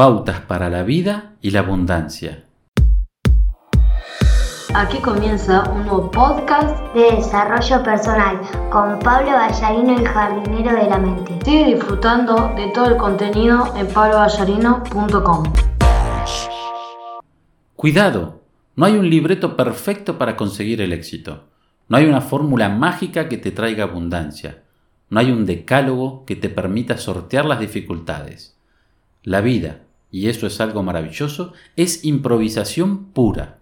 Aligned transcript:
Pautas 0.00 0.40
para 0.40 0.70
la 0.70 0.82
vida 0.82 1.34
y 1.42 1.50
la 1.50 1.60
abundancia. 1.60 2.46
Aquí 4.74 4.96
comienza 5.02 5.68
un 5.68 5.82
nuevo 5.84 6.10
podcast 6.10 6.94
de 6.94 7.16
desarrollo 7.16 7.82
personal 7.82 8.40
con 8.70 8.98
Pablo 9.00 9.32
Ballarino, 9.32 9.98
el 9.98 10.08
jardinero 10.08 10.74
de 10.74 10.88
la 10.88 10.96
mente. 10.96 11.38
Sigue 11.44 11.74
disfrutando 11.74 12.50
de 12.56 12.68
todo 12.72 12.86
el 12.86 12.96
contenido 12.96 13.74
en 13.76 13.88
pabloballarino.com. 13.88 15.42
Cuidado, 17.76 18.40
no 18.76 18.86
hay 18.86 18.96
un 18.96 19.10
libreto 19.10 19.54
perfecto 19.54 20.16
para 20.16 20.34
conseguir 20.34 20.80
el 20.80 20.94
éxito. 20.94 21.44
No 21.90 21.98
hay 21.98 22.06
una 22.06 22.22
fórmula 22.22 22.70
mágica 22.70 23.28
que 23.28 23.36
te 23.36 23.50
traiga 23.50 23.84
abundancia. 23.84 24.62
No 25.10 25.20
hay 25.20 25.30
un 25.30 25.44
decálogo 25.44 26.24
que 26.24 26.36
te 26.36 26.48
permita 26.48 26.96
sortear 26.96 27.44
las 27.44 27.60
dificultades. 27.60 28.56
La 29.22 29.42
vida, 29.42 29.82
y 30.12 30.28
eso 30.28 30.46
es 30.46 30.60
algo 30.60 30.82
maravilloso, 30.82 31.52
es 31.76 32.04
improvisación 32.04 33.06
pura. 33.06 33.58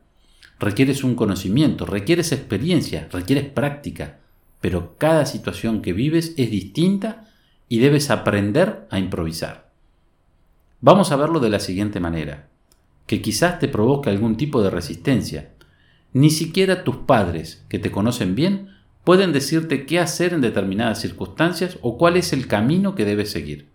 Requieres 0.58 1.04
un 1.04 1.14
conocimiento, 1.14 1.86
requieres 1.86 2.32
experiencia, 2.32 3.08
requieres 3.12 3.44
práctica, 3.44 4.18
pero 4.60 4.96
cada 4.98 5.26
situación 5.26 5.82
que 5.82 5.92
vives 5.92 6.34
es 6.36 6.50
distinta 6.50 7.28
y 7.68 7.78
debes 7.78 8.10
aprender 8.10 8.86
a 8.90 8.98
improvisar. 8.98 9.70
Vamos 10.80 11.12
a 11.12 11.16
verlo 11.16 11.40
de 11.40 11.50
la 11.50 11.60
siguiente 11.60 12.00
manera, 12.00 12.48
que 13.06 13.20
quizás 13.20 13.58
te 13.58 13.68
provoque 13.68 14.10
algún 14.10 14.36
tipo 14.36 14.62
de 14.62 14.70
resistencia. 14.70 15.50
Ni 16.12 16.30
siquiera 16.30 16.84
tus 16.84 16.96
padres, 16.96 17.64
que 17.68 17.78
te 17.78 17.90
conocen 17.90 18.34
bien, 18.34 18.70
pueden 19.04 19.32
decirte 19.32 19.86
qué 19.86 20.00
hacer 20.00 20.32
en 20.32 20.40
determinadas 20.40 21.00
circunstancias 21.00 21.78
o 21.82 21.98
cuál 21.98 22.16
es 22.16 22.32
el 22.32 22.46
camino 22.46 22.94
que 22.94 23.04
debes 23.04 23.30
seguir. 23.30 23.66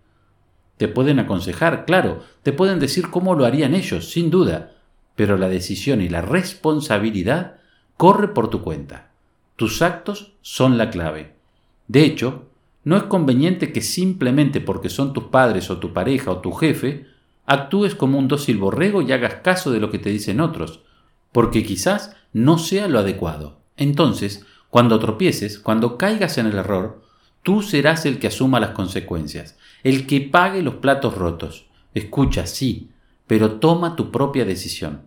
Te 0.76 0.88
pueden 0.88 1.18
aconsejar, 1.18 1.84
claro, 1.84 2.22
te 2.42 2.52
pueden 2.52 2.80
decir 2.80 3.10
cómo 3.10 3.34
lo 3.34 3.44
harían 3.44 3.74
ellos, 3.74 4.10
sin 4.10 4.30
duda, 4.30 4.72
pero 5.14 5.36
la 5.36 5.48
decisión 5.48 6.00
y 6.00 6.08
la 6.08 6.20
responsabilidad 6.20 7.56
corre 7.96 8.28
por 8.28 8.50
tu 8.50 8.62
cuenta. 8.62 9.10
Tus 9.56 9.82
actos 9.82 10.32
son 10.42 10.78
la 10.78 10.90
clave. 10.90 11.34
De 11.86 12.04
hecho, 12.04 12.46
no 12.82 12.96
es 12.96 13.04
conveniente 13.04 13.72
que 13.72 13.80
simplemente 13.80 14.60
porque 14.60 14.88
son 14.88 15.12
tus 15.12 15.24
padres 15.24 15.70
o 15.70 15.78
tu 15.78 15.92
pareja 15.92 16.32
o 16.32 16.38
tu 16.38 16.52
jefe, 16.52 17.06
actúes 17.46 17.94
como 17.94 18.18
un 18.18 18.28
dócil 18.28 18.58
borrego 18.58 19.02
y 19.02 19.12
hagas 19.12 19.36
caso 19.36 19.70
de 19.70 19.80
lo 19.80 19.90
que 19.90 19.98
te 19.98 20.10
dicen 20.10 20.40
otros, 20.40 20.80
porque 21.32 21.64
quizás 21.64 22.16
no 22.32 22.58
sea 22.58 22.88
lo 22.88 22.98
adecuado. 22.98 23.58
Entonces, 23.76 24.44
cuando 24.70 24.98
tropieces, 24.98 25.58
cuando 25.58 25.96
caigas 25.96 26.36
en 26.38 26.46
el 26.46 26.58
error, 26.58 27.02
tú 27.42 27.62
serás 27.62 28.06
el 28.06 28.18
que 28.18 28.26
asuma 28.26 28.60
las 28.60 28.70
consecuencias, 28.70 29.56
el 29.84 30.06
que 30.06 30.20
pague 30.20 30.62
los 30.62 30.74
platos 30.76 31.16
rotos. 31.16 31.66
Escucha, 31.94 32.46
sí, 32.48 32.90
pero 33.28 33.52
toma 33.60 33.94
tu 33.94 34.10
propia 34.10 34.44
decisión. 34.44 35.02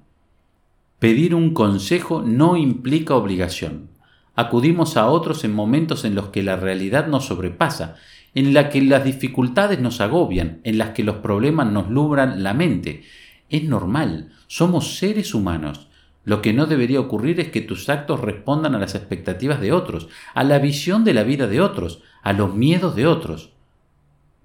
Pedir 0.99 1.35
un 1.35 1.53
consejo 1.53 2.21
no 2.21 2.55
implica 2.55 3.15
obligación. 3.15 3.89
Acudimos 4.35 4.95
a 4.95 5.07
otros 5.07 5.43
en 5.43 5.53
momentos 5.53 6.05
en 6.05 6.15
los 6.15 6.29
que 6.29 6.43
la 6.43 6.55
realidad 6.55 7.07
nos 7.07 7.25
sobrepasa, 7.25 7.95
en 8.33 8.53
la 8.53 8.69
que 8.69 8.81
las 8.81 9.03
dificultades 9.03 9.81
nos 9.81 9.99
agobian, 9.99 10.61
en 10.63 10.77
las 10.77 10.91
que 10.91 11.03
los 11.03 11.17
problemas 11.17 11.69
nos 11.69 11.89
lubran 11.89 12.41
la 12.41 12.53
mente. 12.53 13.03
Es 13.49 13.65
normal, 13.65 14.31
somos 14.47 14.97
seres 14.97 15.33
humanos 15.33 15.87
lo 16.27 16.41
que 16.41 16.51
no 16.51 16.65
debería 16.65 16.99
ocurrir 16.99 17.39
es 17.39 17.51
que 17.51 17.61
tus 17.61 17.87
actos 17.87 18.19
respondan 18.19 18.75
a 18.75 18.79
las 18.79 18.95
expectativas 18.95 19.61
de 19.61 19.71
otros, 19.71 20.09
a 20.33 20.43
la 20.43 20.59
visión 20.59 21.05
de 21.05 21.13
la 21.13 21.23
vida 21.23 21.47
de 21.47 21.61
otros, 21.61 22.03
a 22.21 22.33
los 22.33 22.53
miedos 22.53 22.97
de 22.97 23.07
otros. 23.07 23.53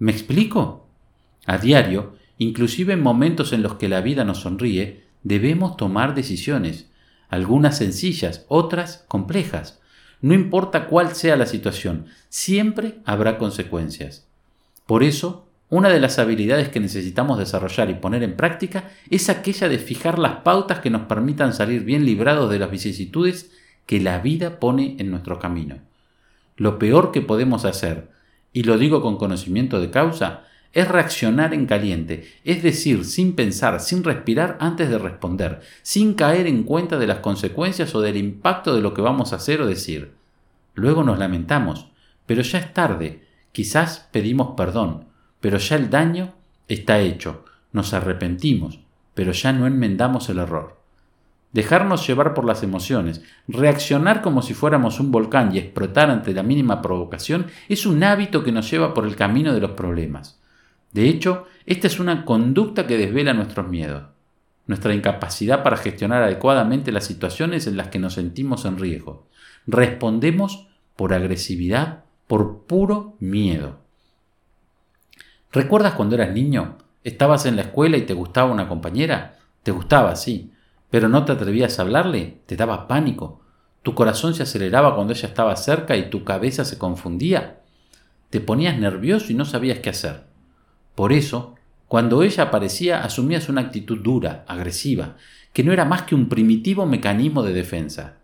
¿Me 0.03 0.11
explico? 0.11 0.89
A 1.47 1.59
diario, 1.59 2.17
inclusive 2.37 2.95
en 2.95 3.01
momentos 3.01 3.53
en 3.53 3.63
los 3.63 3.75
que 3.75 3.89
la 3.89 4.01
vida 4.01 4.25
nos 4.25 4.39
sonríe, 4.39 5.05
debemos 5.23 5.77
tomar 5.77 6.17
decisiones, 6.17 6.91
algunas 7.29 7.79
sencillas, 7.79 8.45
otras 8.49 9.05
complejas. 9.07 9.81
No 10.21 10.35
importa 10.35 10.89
cuál 10.89 11.15
sea 11.15 11.37
la 11.37 11.47
situación, 11.47 12.07
siempre 12.31 12.97
habrá 13.05 13.39
consecuencias. 13.39 14.27
Por 14.87 15.05
eso, 15.05 15.47
una 15.69 15.89
de 15.89 16.01
las 16.01 16.19
habilidades 16.19 16.69
que 16.69 16.81
necesitamos 16.81 17.39
desarrollar 17.39 17.89
y 17.89 17.95
poner 17.95 18.25
en 18.25 18.35
práctica 18.35 18.91
es 19.09 19.29
aquella 19.29 19.69
de 19.69 19.79
fijar 19.79 20.19
las 20.19 20.39
pautas 20.41 20.81
que 20.81 20.91
nos 20.91 21.03
permitan 21.03 21.55
salir 21.55 21.85
bien 21.85 22.05
librados 22.05 22.51
de 22.51 22.59
las 22.59 22.73
vicisitudes 22.73 23.53
que 23.87 24.01
la 24.01 24.19
vida 24.19 24.59
pone 24.59 24.97
en 24.99 25.13
nuestro 25.13 25.39
camino. 25.39 25.79
Lo 26.57 26.81
peor 26.81 27.13
que 27.13 27.21
podemos 27.21 27.65
hacer, 27.65 28.11
y 28.53 28.65
lo 28.65 28.79
digo 28.79 29.01
con 29.01 29.17
conocimiento 29.17 29.81
de 29.81 29.91
causa, 29.91 30.45
es 30.73 30.89
reaccionar 30.89 31.53
en 31.53 31.67
caliente, 31.67 32.33
es 32.45 32.63
decir, 32.63 33.05
sin 33.05 33.35
pensar, 33.35 33.81
sin 33.81 34.05
respirar 34.05 34.57
antes 34.61 34.89
de 34.89 34.99
responder, 34.99 35.61
sin 35.83 36.15
caer 36.15 36.47
en 36.47 36.65
cuenta 36.65 36.99
de 36.99 37.07
las 37.07 37.19
consecuencias 37.19 37.95
o 37.95 38.01
del 38.01 38.17
impacto 38.17 38.75
de 38.75 38.81
lo 38.81 38.95
que 38.95 39.03
vamos 39.03 39.33
a 39.33 39.37
hacer 39.37 39.61
o 39.61 39.67
decir. 39.67 40.13
Luego 40.75 41.05
nos 41.05 41.19
lamentamos, 41.19 41.89
pero 42.25 42.43
ya 42.43 42.59
es 42.59 42.73
tarde, 42.73 43.25
quizás 43.53 44.09
pedimos 44.13 44.55
perdón, 44.57 45.05
pero 45.41 45.59
ya 45.59 45.77
el 45.77 45.91
daño 45.91 46.35
está 46.69 47.01
hecho, 47.01 47.45
nos 47.73 47.93
arrepentimos, 47.93 48.81
pero 49.15 49.33
ya 49.33 49.53
no 49.53 49.67
enmendamos 49.67 50.31
el 50.31 50.39
error. 50.39 50.82
Dejarnos 51.53 52.07
llevar 52.07 52.33
por 52.33 52.47
las 52.47 52.63
emociones, 52.63 53.23
reaccionar 53.47 54.23
como 54.23 54.41
si 54.41 54.55
fuéramos 54.55 55.01
un 55.01 55.11
volcán 55.11 55.55
y 55.55 55.59
explotar 55.59 56.11
ante 56.11 56.33
la 56.33 56.43
mínima 56.43 56.81
provocación 56.81 57.47
es 57.69 57.85
un 57.85 58.03
hábito 58.03 58.43
que 58.43 58.53
nos 58.53 58.71
lleva 58.71 58.95
por 58.95 59.07
el 59.07 59.17
camino 59.17 59.53
de 59.53 59.61
los 59.61 59.73
problemas. 59.73 60.41
De 60.93 61.09
hecho, 61.09 61.47
esta 61.67 61.87
es 61.87 62.01
una 62.01 62.25
conducta 62.25 62.87
que 62.87 62.97
desvela 62.97 63.35
nuestros 63.35 63.69
miedos, 63.69 64.05
nuestra 64.67 64.95
incapacidad 64.95 65.63
para 65.63 65.77
gestionar 65.77 66.23
adecuadamente 66.23 66.91
las 66.91 67.05
situaciones 67.05 67.67
en 67.67 67.77
las 67.77 67.89
que 67.89 67.99
nos 67.99 68.15
sentimos 68.15 68.65
en 68.65 68.79
riesgo. 68.79 69.27
Respondemos 69.67 70.69
por 70.97 71.13
agresividad, 71.13 72.05
por 72.27 72.65
puro 72.65 73.17
miedo. 73.21 73.81
¿Recuerdas 75.53 75.95
cuando 75.95 76.15
eras 76.15 76.33
niño? 76.33 76.79
¿Estabas 77.05 77.45
en 77.45 77.57
la 77.57 77.63
escuela 77.63 77.99
y 77.99 78.03
te 78.03 78.15
gustaba 78.15 78.51
una 78.51 78.69
compañera? 78.69 79.39
Te 79.63 79.71
gustaba, 79.71 80.17
sí, 80.17 80.52
pero 80.93 81.09
no 81.09 81.25
te 81.25 81.33
atrevías 81.33 81.79
a 81.79 81.83
hablarle, 81.83 82.43
te 82.45 82.55
daba 82.55 82.87
pánico. 82.87 83.41
Tu 83.83 83.95
corazón 83.95 84.35
se 84.35 84.43
aceleraba 84.43 84.95
cuando 84.95 85.15
ella 85.15 85.27
estaba 85.27 85.57
cerca 85.57 85.97
y 85.97 86.11
tu 86.11 86.23
cabeza 86.23 86.67
se 86.67 86.77
confundía. 86.77 87.63
Te 88.29 88.41
ponías 88.41 88.79
nervioso 88.79 89.33
y 89.33 89.35
no 89.35 89.47
sabías 89.47 89.79
qué 89.79 89.89
hacer. 89.89 90.25
Por 90.95 91.15
eso, 91.15 91.55
cuando 91.89 92.23
ella 92.23 92.45
aparecía, 92.45 93.03
asumías 93.03 93.49
una 93.49 93.63
actitud 93.63 94.01
dura, 94.03 94.45
agresiva, 94.47 95.17
que 95.55 95.65
no 95.65 95.73
era 95.73 95.87
más 95.87 96.03
que 96.03 96.15
un 96.15 96.29
primitivo 96.29 96.85
mecanismo 96.85 97.43
de 97.43 97.55
defensa. 97.55 98.19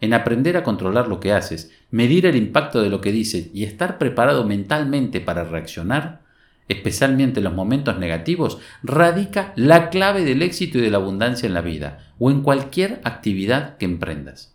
En 0.00 0.14
aprender 0.14 0.56
a 0.56 0.64
controlar 0.64 1.06
lo 1.06 1.20
que 1.20 1.32
haces, 1.32 1.70
medir 1.92 2.26
el 2.26 2.34
impacto 2.34 2.82
de 2.82 2.90
lo 2.90 3.00
que 3.00 3.12
dices 3.12 3.50
y 3.54 3.62
estar 3.62 3.98
preparado 3.98 4.42
mentalmente 4.42 5.20
para 5.20 5.44
reaccionar, 5.44 6.23
especialmente 6.68 7.40
en 7.40 7.44
los 7.44 7.54
momentos 7.54 7.98
negativos, 7.98 8.58
radica 8.82 9.52
la 9.56 9.90
clave 9.90 10.24
del 10.24 10.42
éxito 10.42 10.78
y 10.78 10.80
de 10.80 10.90
la 10.90 10.98
abundancia 10.98 11.46
en 11.46 11.54
la 11.54 11.60
vida 11.60 12.12
o 12.18 12.30
en 12.30 12.42
cualquier 12.42 13.00
actividad 13.04 13.76
que 13.76 13.84
emprendas. 13.84 14.54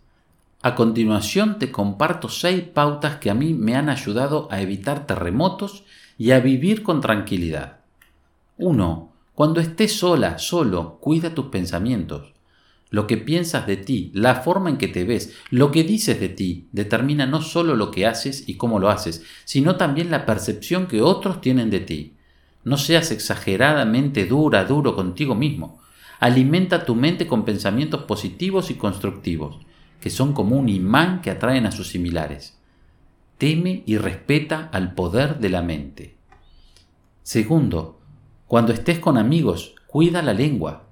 A 0.62 0.74
continuación 0.74 1.58
te 1.58 1.70
comparto 1.70 2.28
seis 2.28 2.62
pautas 2.62 3.16
que 3.16 3.30
a 3.30 3.34
mí 3.34 3.54
me 3.54 3.76
han 3.76 3.88
ayudado 3.88 4.48
a 4.50 4.60
evitar 4.60 5.06
terremotos 5.06 5.84
y 6.18 6.32
a 6.32 6.40
vivir 6.40 6.82
con 6.82 7.00
tranquilidad. 7.00 7.78
1. 8.58 9.12
Cuando 9.34 9.60
estés 9.60 9.96
sola, 9.96 10.38
solo, 10.38 10.98
cuida 11.00 11.34
tus 11.34 11.46
pensamientos. 11.46 12.34
Lo 12.90 13.06
que 13.06 13.16
piensas 13.16 13.68
de 13.68 13.76
ti, 13.76 14.10
la 14.14 14.36
forma 14.36 14.68
en 14.68 14.76
que 14.76 14.88
te 14.88 15.04
ves, 15.04 15.34
lo 15.50 15.70
que 15.70 15.84
dices 15.84 16.18
de 16.18 16.28
ti, 16.28 16.68
determina 16.72 17.24
no 17.24 17.40
solo 17.40 17.76
lo 17.76 17.92
que 17.92 18.06
haces 18.06 18.48
y 18.48 18.54
cómo 18.54 18.80
lo 18.80 18.90
haces, 18.90 19.24
sino 19.44 19.76
también 19.76 20.10
la 20.10 20.26
percepción 20.26 20.88
que 20.88 21.00
otros 21.00 21.40
tienen 21.40 21.70
de 21.70 21.80
ti. 21.80 22.14
No 22.64 22.76
seas 22.76 23.12
exageradamente 23.12 24.26
dura, 24.26 24.64
duro 24.64 24.96
contigo 24.96 25.36
mismo. 25.36 25.80
Alimenta 26.18 26.84
tu 26.84 26.96
mente 26.96 27.26
con 27.26 27.44
pensamientos 27.44 28.02
positivos 28.02 28.70
y 28.70 28.74
constructivos, 28.74 29.58
que 30.00 30.10
son 30.10 30.32
como 30.32 30.56
un 30.56 30.68
imán 30.68 31.22
que 31.22 31.30
atraen 31.30 31.66
a 31.66 31.72
sus 31.72 31.88
similares. 31.88 32.58
Teme 33.38 33.84
y 33.86 33.96
respeta 33.96 34.68
al 34.72 34.94
poder 34.94 35.38
de 35.38 35.48
la 35.48 35.62
mente. 35.62 36.16
Segundo, 37.22 38.00
cuando 38.46 38.72
estés 38.72 38.98
con 38.98 39.16
amigos, 39.16 39.76
cuida 39.86 40.20
la 40.22 40.34
lengua. 40.34 40.89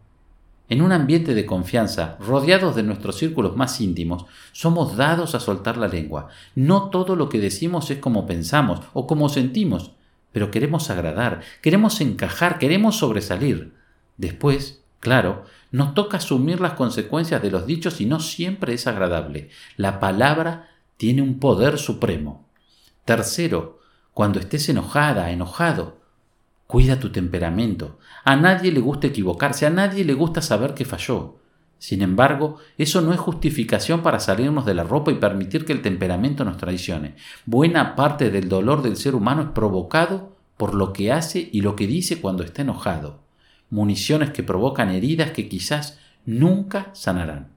En 0.68 0.82
un 0.82 0.92
ambiente 0.92 1.34
de 1.34 1.46
confianza, 1.46 2.18
rodeados 2.20 2.76
de 2.76 2.82
nuestros 2.82 3.16
círculos 3.16 3.56
más 3.56 3.80
íntimos, 3.80 4.26
somos 4.52 4.96
dados 4.96 5.34
a 5.34 5.40
soltar 5.40 5.78
la 5.78 5.88
lengua. 5.88 6.28
No 6.54 6.90
todo 6.90 7.16
lo 7.16 7.30
que 7.30 7.40
decimos 7.40 7.90
es 7.90 7.98
como 7.98 8.26
pensamos 8.26 8.80
o 8.92 9.06
como 9.06 9.30
sentimos, 9.30 9.92
pero 10.30 10.50
queremos 10.50 10.90
agradar, 10.90 11.40
queremos 11.62 12.00
encajar, 12.02 12.58
queremos 12.58 12.96
sobresalir. 12.96 13.72
Después, 14.18 14.82
claro, 15.00 15.44
nos 15.70 15.94
toca 15.94 16.18
asumir 16.18 16.60
las 16.60 16.74
consecuencias 16.74 17.40
de 17.40 17.50
los 17.50 17.66
dichos 17.66 18.00
y 18.02 18.06
no 18.06 18.20
siempre 18.20 18.74
es 18.74 18.86
agradable. 18.86 19.48
La 19.76 20.00
palabra 20.00 20.68
tiene 20.98 21.22
un 21.22 21.38
poder 21.38 21.78
supremo. 21.78 22.46
Tercero, 23.06 23.80
cuando 24.12 24.38
estés 24.38 24.68
enojada, 24.68 25.30
enojado, 25.30 25.98
Cuida 26.68 27.00
tu 27.00 27.10
temperamento. 27.10 27.98
A 28.24 28.36
nadie 28.36 28.70
le 28.70 28.80
gusta 28.80 29.06
equivocarse, 29.06 29.64
a 29.64 29.70
nadie 29.70 30.04
le 30.04 30.12
gusta 30.12 30.42
saber 30.42 30.74
que 30.74 30.84
falló. 30.84 31.38
Sin 31.78 32.02
embargo, 32.02 32.58
eso 32.76 33.00
no 33.00 33.14
es 33.14 33.18
justificación 33.18 34.02
para 34.02 34.20
salirnos 34.20 34.66
de 34.66 34.74
la 34.74 34.84
ropa 34.84 35.10
y 35.10 35.14
permitir 35.14 35.64
que 35.64 35.72
el 35.72 35.80
temperamento 35.80 36.44
nos 36.44 36.58
traicione. 36.58 37.14
Buena 37.46 37.96
parte 37.96 38.30
del 38.30 38.50
dolor 38.50 38.82
del 38.82 38.98
ser 38.98 39.14
humano 39.14 39.40
es 39.40 39.48
provocado 39.52 40.36
por 40.58 40.74
lo 40.74 40.92
que 40.92 41.10
hace 41.10 41.48
y 41.50 41.62
lo 41.62 41.74
que 41.74 41.86
dice 41.86 42.20
cuando 42.20 42.42
está 42.42 42.60
enojado. 42.60 43.22
Municiones 43.70 44.28
que 44.32 44.42
provocan 44.42 44.90
heridas 44.90 45.30
que 45.30 45.48
quizás 45.48 45.98
nunca 46.26 46.90
sanarán. 46.92 47.48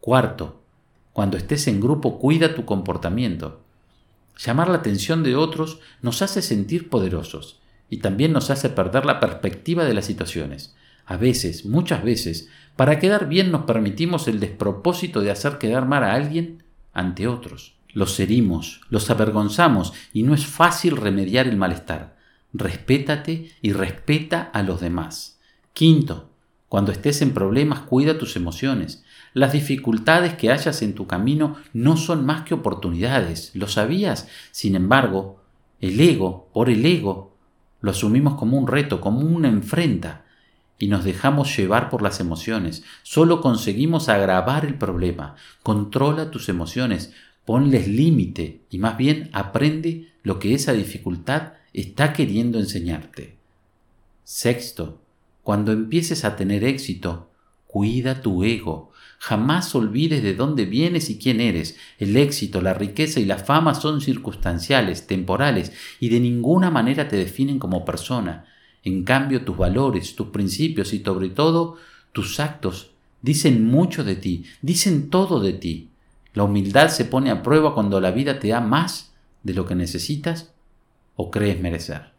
Cuarto, 0.00 0.62
cuando 1.12 1.36
estés 1.36 1.68
en 1.68 1.78
grupo, 1.78 2.18
cuida 2.18 2.54
tu 2.54 2.64
comportamiento. 2.64 3.60
Llamar 4.38 4.70
la 4.70 4.76
atención 4.76 5.22
de 5.22 5.36
otros 5.36 5.80
nos 6.00 6.22
hace 6.22 6.40
sentir 6.40 6.88
poderosos 6.88 7.59
y 7.90 7.98
también 7.98 8.32
nos 8.32 8.50
hace 8.50 8.70
perder 8.70 9.04
la 9.04 9.20
perspectiva 9.20 9.84
de 9.84 9.92
las 9.94 10.06
situaciones. 10.06 10.74
A 11.04 11.16
veces, 11.16 11.66
muchas 11.66 12.04
veces, 12.04 12.48
para 12.76 12.98
quedar 13.00 13.28
bien 13.28 13.50
nos 13.50 13.64
permitimos 13.64 14.28
el 14.28 14.40
despropósito 14.40 15.20
de 15.20 15.32
hacer 15.32 15.58
quedar 15.58 15.86
mal 15.86 16.04
a 16.04 16.14
alguien 16.14 16.62
ante 16.92 17.26
otros. 17.26 17.74
Los 17.92 18.18
herimos, 18.20 18.80
los 18.88 19.10
avergonzamos 19.10 19.92
y 20.12 20.22
no 20.22 20.34
es 20.34 20.46
fácil 20.46 20.96
remediar 20.96 21.48
el 21.48 21.56
malestar. 21.56 22.16
Respétate 22.52 23.50
y 23.60 23.72
respeta 23.72 24.50
a 24.52 24.62
los 24.62 24.80
demás. 24.80 25.40
Quinto, 25.72 26.30
cuando 26.68 26.92
estés 26.92 27.20
en 27.22 27.32
problemas, 27.32 27.80
cuida 27.80 28.16
tus 28.16 28.36
emociones. 28.36 29.02
Las 29.34 29.52
dificultades 29.52 30.34
que 30.34 30.52
hayas 30.52 30.82
en 30.82 30.94
tu 30.94 31.08
camino 31.08 31.56
no 31.72 31.96
son 31.96 32.24
más 32.24 32.42
que 32.42 32.54
oportunidades. 32.54 33.50
¿Lo 33.54 33.66
sabías? 33.66 34.28
Sin 34.52 34.76
embargo, 34.76 35.42
el 35.80 36.00
ego, 36.00 36.48
por 36.52 36.70
el 36.70 36.86
ego, 36.86 37.29
lo 37.80 37.90
asumimos 37.90 38.34
como 38.34 38.58
un 38.58 38.66
reto, 38.66 39.00
como 39.00 39.20
una 39.20 39.48
enfrenta 39.48 40.24
y 40.78 40.88
nos 40.88 41.04
dejamos 41.04 41.56
llevar 41.56 41.90
por 41.90 42.02
las 42.02 42.20
emociones. 42.20 42.82
Solo 43.02 43.40
conseguimos 43.40 44.08
agravar 44.08 44.64
el 44.64 44.76
problema. 44.76 45.36
Controla 45.62 46.30
tus 46.30 46.48
emociones, 46.48 47.12
ponles 47.44 47.86
límite 47.86 48.62
y 48.70 48.78
más 48.78 48.96
bien 48.96 49.28
aprende 49.32 50.08
lo 50.22 50.38
que 50.38 50.54
esa 50.54 50.72
dificultad 50.72 51.54
está 51.72 52.12
queriendo 52.12 52.58
enseñarte. 52.58 53.36
Sexto, 54.24 55.00
cuando 55.42 55.72
empieces 55.72 56.24
a 56.24 56.36
tener 56.36 56.64
éxito, 56.64 57.30
cuida 57.66 58.22
tu 58.22 58.44
ego. 58.44 58.89
Jamás 59.22 59.74
olvides 59.74 60.22
de 60.22 60.32
dónde 60.32 60.64
vienes 60.64 61.10
y 61.10 61.18
quién 61.18 61.42
eres. 61.42 61.76
El 61.98 62.16
éxito, 62.16 62.62
la 62.62 62.72
riqueza 62.72 63.20
y 63.20 63.26
la 63.26 63.36
fama 63.36 63.74
son 63.74 64.00
circunstanciales, 64.00 65.06
temporales, 65.06 65.72
y 66.00 66.08
de 66.08 66.20
ninguna 66.20 66.70
manera 66.70 67.06
te 67.06 67.16
definen 67.16 67.58
como 67.58 67.84
persona. 67.84 68.46
En 68.82 69.04
cambio, 69.04 69.44
tus 69.44 69.58
valores, 69.58 70.16
tus 70.16 70.28
principios 70.28 70.94
y 70.94 71.00
sobre 71.00 71.28
todo 71.28 71.76
tus 72.12 72.40
actos 72.40 72.92
dicen 73.20 73.66
mucho 73.66 74.04
de 74.04 74.16
ti, 74.16 74.46
dicen 74.62 75.10
todo 75.10 75.38
de 75.38 75.52
ti. 75.52 75.90
La 76.32 76.44
humildad 76.44 76.88
se 76.88 77.04
pone 77.04 77.30
a 77.30 77.42
prueba 77.42 77.74
cuando 77.74 78.00
la 78.00 78.12
vida 78.12 78.38
te 78.38 78.48
da 78.48 78.62
más 78.62 79.12
de 79.42 79.52
lo 79.52 79.66
que 79.66 79.74
necesitas 79.74 80.54
o 81.16 81.30
crees 81.30 81.60
merecer. 81.60 82.12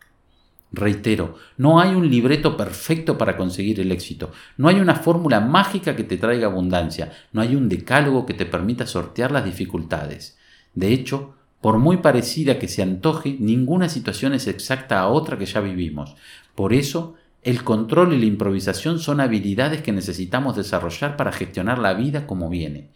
Reitero, 0.73 1.35
no 1.57 1.81
hay 1.81 1.93
un 1.95 2.09
libreto 2.09 2.55
perfecto 2.55 3.17
para 3.17 3.35
conseguir 3.35 3.81
el 3.81 3.91
éxito, 3.91 4.31
no 4.55 4.69
hay 4.69 4.79
una 4.79 4.95
fórmula 4.95 5.41
mágica 5.41 5.97
que 5.97 6.05
te 6.05 6.17
traiga 6.17 6.47
abundancia, 6.47 7.11
no 7.33 7.41
hay 7.41 7.55
un 7.55 7.67
decálogo 7.67 8.25
que 8.25 8.33
te 8.33 8.45
permita 8.45 8.87
sortear 8.87 9.31
las 9.31 9.43
dificultades. 9.43 10.37
De 10.73 10.93
hecho, 10.93 11.33
por 11.59 11.77
muy 11.77 11.97
parecida 11.97 12.57
que 12.57 12.69
se 12.69 12.81
antoje, 12.81 13.35
ninguna 13.39 13.89
situación 13.89 14.33
es 14.33 14.47
exacta 14.47 14.99
a 14.99 15.09
otra 15.09 15.37
que 15.37 15.45
ya 15.45 15.59
vivimos. 15.59 16.15
Por 16.55 16.73
eso, 16.73 17.15
el 17.43 17.63
control 17.63 18.13
y 18.13 18.19
la 18.19 18.25
improvisación 18.25 18.99
son 18.99 19.19
habilidades 19.19 19.81
que 19.81 19.91
necesitamos 19.91 20.55
desarrollar 20.55 21.17
para 21.17 21.31
gestionar 21.31 21.79
la 21.79 21.93
vida 21.93 22.25
como 22.25 22.49
viene. 22.49 22.89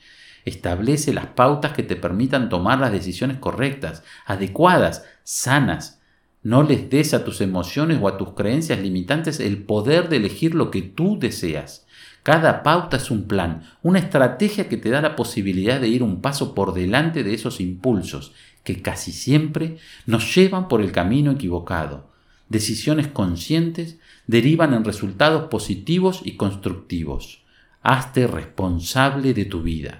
Establece 0.45 1.13
las 1.13 1.27
pautas 1.27 1.74
que 1.74 1.83
te 1.83 1.95
permitan 1.95 2.50
tomar 2.50 2.80
las 2.80 2.92
decisiones 2.92 3.38
correctas, 3.38 4.04
adecuadas, 4.25 5.04
sanas. 5.24 6.00
No 6.45 6.62
les 6.62 6.92
des 6.92 7.15
a 7.15 7.25
tus 7.25 7.42
emociones 7.42 7.97
o 8.00 8.07
a 8.07 8.18
tus 8.18 8.33
creencias 8.33 8.80
limitantes 8.80 9.39
el 9.39 9.63
poder 9.63 10.09
de 10.09 10.18
elegir 10.18 10.53
lo 10.53 10.69
que 10.69 10.83
tú 10.83 11.18
deseas. 11.19 11.88
Cada 12.21 12.62
pauta 12.62 12.97
es 12.97 13.09
un 13.09 13.24
plan, 13.24 13.63
una 13.81 13.97
estrategia 13.97 14.69
que 14.69 14.77
te 14.77 14.92
da 14.92 15.01
la 15.01 15.15
posibilidad 15.15 15.81
de 15.81 15.88
ir 15.88 16.03
un 16.03 16.21
paso 16.21 16.53
por 16.53 16.75
delante 16.75 17.24
de 17.24 17.33
esos 17.33 17.59
impulsos 17.59 18.31
que 18.63 18.83
casi 18.83 19.12
siempre 19.12 19.77
nos 20.06 20.36
llevan 20.36 20.68
por 20.68 20.81
el 20.81 20.92
camino 20.92 21.31
equivocado. 21.31 22.12
Decisiones 22.48 23.07
conscientes 23.07 23.98
derivan 24.27 24.75
en 24.75 24.86
resultados 24.86 25.48
positivos 25.50 26.21
y 26.24 26.36
constructivos. 26.36 27.44
Hazte 27.81 28.27
responsable 28.27 29.33
de 29.33 29.45
tu 29.45 29.63
vida. 29.63 30.00